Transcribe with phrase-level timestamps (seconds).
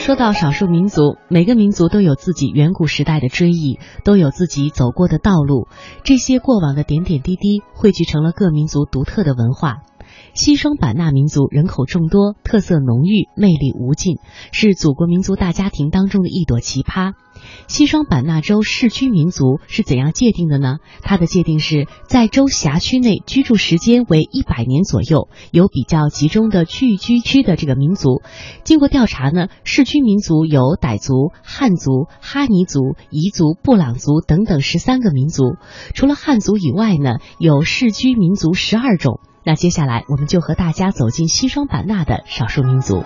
[0.00, 5.68] 说到少数民族，每个民族都有自己远古时代的追忆，都有自己走过的道路。
[6.04, 9.82] 这些过往的点点滴滴，汇聚成了各民族独特的文化。
[10.34, 14.16] 西双版纳民族人口众多，特色浓郁，魅力无尽，
[14.52, 17.14] 是祖国民族大家庭当中的一朵奇葩。
[17.68, 20.76] 西双版纳州市区民族是怎样界定的呢？
[21.02, 28.22] 它的界定是在州辖区内居住时间为一百年左右，有比较集中的聚居区的这个民族。
[28.62, 35.54] 经过调查呢，市区民族有傣族、汉族、哈尼族、彝族、布朗族等等十三个民族。
[35.94, 39.18] 除了汉族以外呢，有市居民族十二种。
[39.42, 43.02] 那接下来我们就和大家走进西双版纳的少数民族。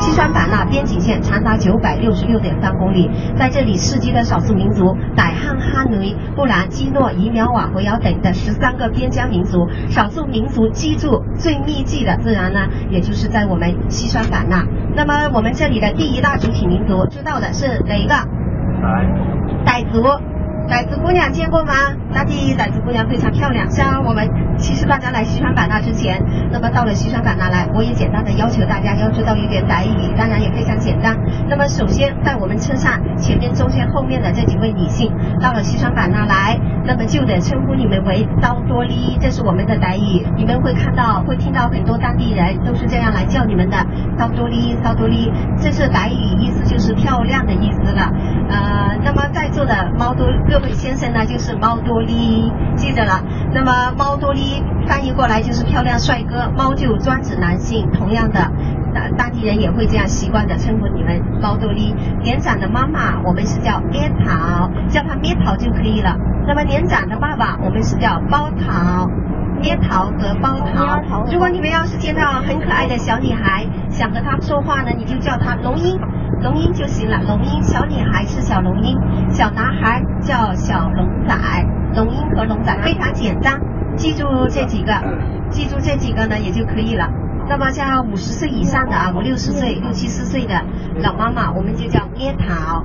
[0.00, 4.84] 西双版纳边境线长达九百六十六点三公里，在这里世居的少数民族
[5.16, 5.96] 傣汉哈奴、
[6.36, 14.62] 布兰基诺、彝苗瓦回瑶等的十三个边疆民族，少数民族居住最密集的自然呢，也就是在我们西双版纳。
[14.94, 18.14] 那么我们这里的第一大主体民族，知道的是哪一个？
[18.14, 18.26] 傣
[19.64, 20.35] 傣族。
[20.68, 21.72] 傣族姑娘见过吗？
[22.12, 23.70] 那地傣族姑娘非常漂亮。
[23.70, 24.28] 像我们
[24.58, 31.16] 其实大家来西双版纳之前，那么到了西双版纳来，我也简单的要求大家要知道一点傣语，当然也非常简单。
[31.48, 40.26] 那么首先在我们车上前面、中间、后面的这几位女性，到了西双版纳来，那么就得称呼你们为刀多利，这是我们的傣语。
[40.36, 43.76] 你们会看到、会听到很多当地人都是这样来叫你们的，
[44.18, 48.10] 刀多利、刀多利，这是傣语，意思就是漂亮的意思了。
[48.48, 50.26] 呃，那么在座的猫多。
[50.48, 53.20] 各位先生呢，就是猫多利，记着了。
[53.52, 54.45] 那么猫多利
[54.86, 57.88] 翻译过来就是漂亮帅哥，猫就专指男性。
[57.92, 58.50] 同样的，
[59.16, 61.94] 当地人也会这样习惯的称呼你们猫多利。
[62.22, 66.16] 年长的妈妈，我们是叫咩桃，叫他咩桃就可以了。
[66.46, 69.08] 那么年长的爸爸，我们是叫包桃，
[69.60, 70.60] 咩桃和包
[71.08, 71.24] 桃。
[71.32, 75.98] 如果你们要是见到很可爱的小女孩，想和她说话呢，你就叫她龙英。
[76.42, 78.96] 龙英就行了，龙英小女孩是小龙英，
[79.30, 81.34] 小男孩叫小龙仔，
[81.94, 83.58] 龙英和龙仔非常简单，
[83.96, 84.92] 记住这几个，
[85.50, 87.08] 记住这几个呢也就可以了。
[87.48, 90.60] 那么像五十岁以上的啊，五六十岁、六七十岁的
[91.00, 92.84] 老妈妈，我们就叫边桃，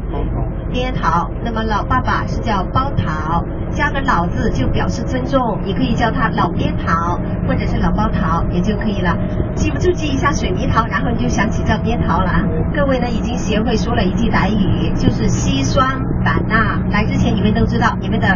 [0.71, 1.31] 咩桃。
[1.43, 9.17] 那么老爸爸是叫包桃，加个老字就表示尊重，你可以叫他老边桃，或者是老包桃也就可以了。
[9.55, 12.31] 记不住记一下水蜜桃，然后你就想起叫边桃了。
[12.75, 15.87] 各位呢已经学会说了一句傣语，就是西双
[16.23, 16.79] 版纳。
[16.91, 18.27] 来之前你们都知道，你们的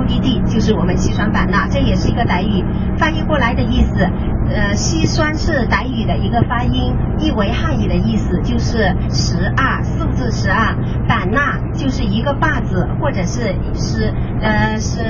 [0.00, 2.64] 目的地就是我们西双版纳，这也是一个傣语，
[2.96, 4.08] 翻译过来的意思。
[4.52, 10.74] 呃，西双是傣语的一个发音，译为汉语的意思就是十二，数字十二。
[11.08, 15.00] 版纳就是一个坝子，或者是是呃是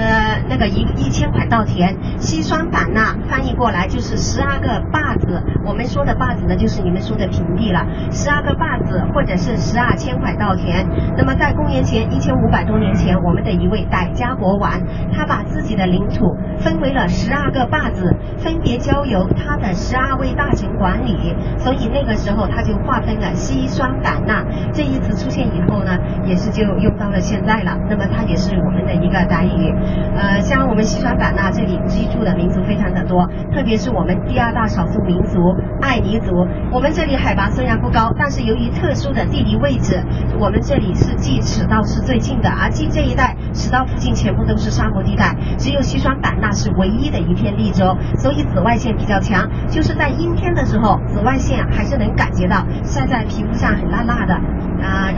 [0.49, 1.95] 那个一一千块稻田。
[2.19, 5.43] 西双版纳翻译过来就是十二个坝子。
[5.67, 7.85] 我们说的坝子呢，就是你们说的平地了。
[8.11, 10.87] 十二个坝子，或者是十二千块稻田。
[11.17, 14.73] 那么在公元前一千五百多年前，我们的一位傣家国王，
[15.13, 19.29] 他把自己的领土分为了十二个坝子，分别交由。
[19.37, 25.97] 他的十二位大臣管理，所以那个时候他就划分了西双版纳这一次出现以后呢，
[26.27, 27.79] 也是就用到了现在了。
[27.89, 29.75] 那么它也是我们的一个傣语。
[30.17, 35.39] 呃，像我们西双版纳这里居住的民族非常的多，特别是我们第二大少数民族
[35.81, 36.47] 爱尼族。
[36.73, 40.03] 我们这里海拔虽然不高，但是由于特殊的地理位置，
[40.39, 49.20] 我们这里是距赤道是最近的，而近这一带赤道附近全部都是沙漠地带，只有西双版纳是唯一的一片绿洲，所以紫外线比较。
[49.21, 54.35] 强就是在阴天的时候，紫外线还是能感觉到晒在皮肤上很辣辣的。
[54.83, 55.13] 啊，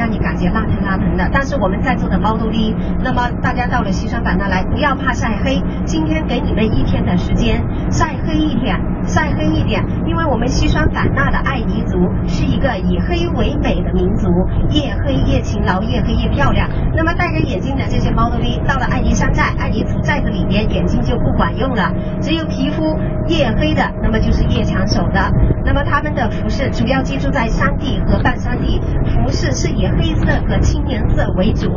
[1.33, 14.29] 但是我们在座的猫多利，那么大家到了西双版纳来，不要怕晒黑，今天给你们一天的时间晒黑一点，晒黑一点，因为我们西双版纳的爱尼族是一个以黑为美的民族，
[14.71, 16.69] 越黑越勤劳，越黑越漂亮。
[16.95, 22.97] 那么戴着眼镜的这些猫多利，到了爱尼山寨、爱尼族寨子里面，眼睛就不管用了，只有皮肤
[23.29, 23.83] 越黑的。
[24.03, 25.31] 那么就是越抢手的。
[25.65, 31.71] 那么他们的服饰主要居住在山地和半山地，服饰是以黑色和青颜色为主。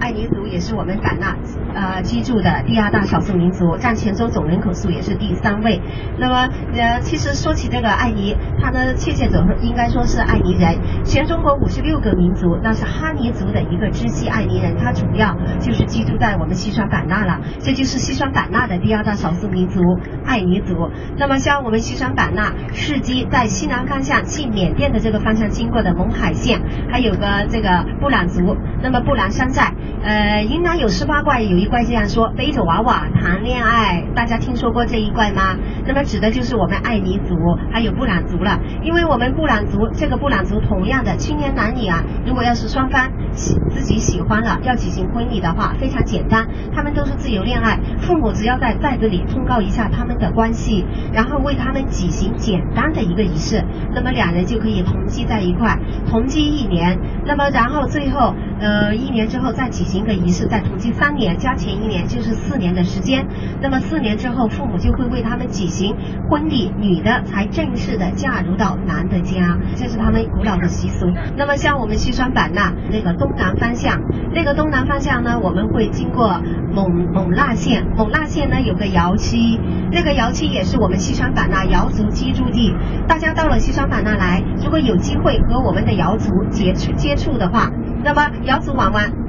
[0.00, 1.36] 爱尼族也是我们版纳
[1.74, 5.80] 呃居住的第二大少数民族，占全州总人口数也是第三位。
[6.18, 10.76] 那么呃，其实说起这个爱尼，它的确切者应该说是爱尼人。
[11.04, 17.40] 全中国五十六个民族，那是哈尼族的一个支系爱尼人，他主要就是居住在我们西双版纳了。
[17.60, 19.80] 这就是西双版纳的第二大少数民族
[20.26, 20.90] 爱尼族。
[21.16, 26.60] 那么像我们西双版纳市基在西南方向去缅甸的这个方向经过的勐海县，
[26.90, 29.72] 还有个这个布朗族，那么布朗山寨，
[30.02, 34.04] 呃，云南有十八怪，有一怪这样说：背着娃娃谈恋爱。
[34.14, 35.56] 大家听说过这一怪吗？
[35.86, 37.34] 那么指的就是我们爱尼族
[37.72, 38.58] 还有布朗族了。
[38.82, 53.62] 因为我们布朗族这个布朗族同样的青年男女啊，如果要是双方喜自己喜欢了要举行婚礼的话，非常简单，他们都是自由恋爱，父母只要在在子里通告一下他们的关系，然后为他们举行简单的一个仪式，
[53.94, 55.78] 那么两人就可以同居在一块，
[56.08, 60.02] 同居一年，那么然后最后呃一年之后再举行。
[60.02, 63.24] 一个仪式，再同居三年，加前一年就是四年的时间。
[63.60, 65.94] 那么四年之后，父母就会为他们举行
[66.28, 71.06] 婚礼，女的才正式的嫁入到男的家，这是他们古老的习俗。
[71.36, 74.00] 那么像我们西双版纳那个东南方向，
[74.34, 76.42] 那个东南方向呢，我们会经过
[76.74, 79.60] 勐勐腊县，勐腊县呢有个窑区，
[79.92, 82.74] 那个窑区也是我们西双版纳瑶族居住地。
[83.06, 87.70] 大家到了西双版纳来，如果有机会和我们的瑶族接触接触的话，
[88.04, 89.21] 那么要是玩玩。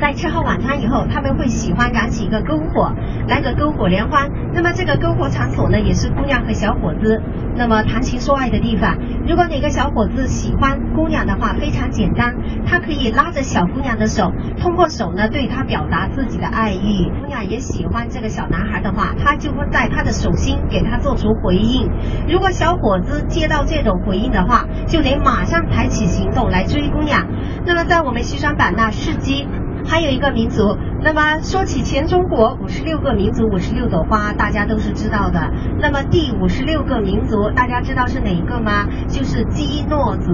[0.00, 2.92] 在吃好晚餐以后，他们会喜欢燃起一个篝火，
[3.28, 4.28] 来个篝火联欢。
[4.52, 7.22] 那么这个篝火场所呢，也是姑娘和小伙子
[7.56, 8.96] 那么谈情说爱的地方。
[9.26, 12.34] 如果哪个小伙子喜欢姑娘的话，非常简单，
[12.66, 17.10] 他可以拉着小姑娘的手，通过手呢对她表达自己的爱意。
[17.20, 21.88] 姑娘也喜欢这个小男孩的话，他就会在他的手心给他做出回应。
[22.28, 27.26] 如果小伙子接到这种回应的话，就得马上抬起行动来追姑娘。
[27.64, 29.46] 那么在我们西双版纳市基。
[29.84, 30.76] 还有一个民族。
[31.02, 35.52] 那么说起全中国五十六个民族五十六朵花，大家都是知道的。
[35.78, 38.86] 那么第五十六个民族，大家知道是哪一个吗？
[39.08, 40.32] 就是基诺族。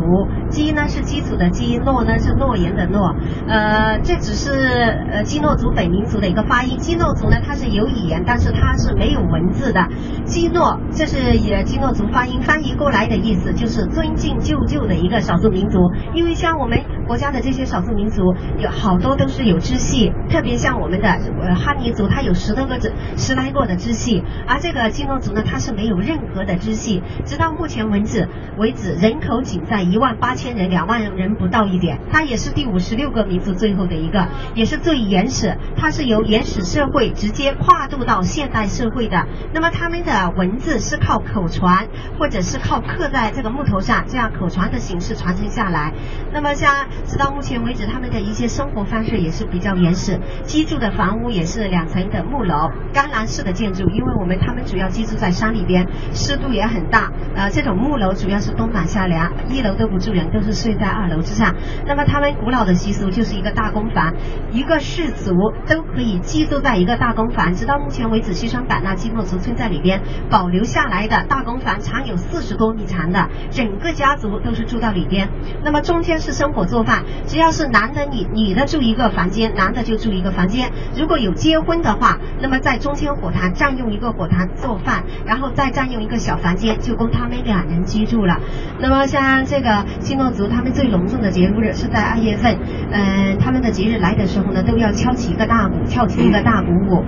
[0.49, 3.15] 基呢是基础的基，诺呢是诺言的诺。
[3.49, 4.53] 呃，这只是
[5.13, 6.79] 呃基诺族本民族的一个发音。
[6.79, 9.89] 基诺族呢，它是有语言，但是它是没有文字的。
[10.25, 15.79] 基诺，这是也基诺族发音翻译过来的意思，就是尊敬舅舅的一个少数民族。
[16.15, 16.79] 因为像我们
[17.11, 18.23] 国家的这些少数民族，
[18.57, 20.57] 有好多都是有支系，特别。
[20.57, 21.09] 像我们的
[21.43, 27.03] 呃哈尼族，它有十多个支十来个的支系，而这个基诺族呢，它是没有任何的支系。
[27.25, 28.29] 直到目前为止，
[28.59, 31.99] 为止人口仅在一万八千人，两万人不到一点。
[32.13, 35.57] 它也是第五十六个民族最后的一个，也是最原始。
[35.77, 39.27] 它是由原始社会直接跨度到现代社会的。
[39.53, 41.89] 那么他们的文字是靠口传，
[42.21, 45.93] 或者是靠刻在这个木头上，这样口传的形式传承下来。
[46.33, 50.19] 那么像直到目前为止，他们的一些生活方式也是比较原始。
[50.45, 57.11] 居住的房屋也是两层的木楼，干栏式的建筑，因为我们他们主要居住在山里边，湿度也很大。
[57.35, 61.55] 呃，这种木楼主要是冬暖夏凉，一楼都不住人，都是睡在二楼之上。
[61.87, 64.15] 那么他们古老的习俗就是一个大公房，
[64.51, 65.33] 一个氏族
[65.67, 67.53] 都可以居住在一个大公房。
[67.55, 70.01] 直到目前为止，西双版纳基诺族村在里边
[70.31, 75.29] 保留下来的大公房长有四十多米长的，整个家族都是住到里边。
[75.65, 76.90] 那么中间是生火做饭，
[77.27, 80.51] 只要是男的女女的住一个房间，男的就住一个房。
[80.51, 88.41] 间如果有结婚的话，那么在中间火塘占用一个火塘做饭，然后再占用一个小房间，就供他们两人居住了。
[88.81, 92.59] 那么像这个基诺族，他们最隆重的节日是在二月份，
[92.91, 97.05] 嗯，他们的节日来的时候呢，都要敲起一个大鼓，跳起一个大鼓舞。